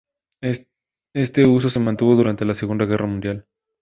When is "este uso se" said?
1.15-1.79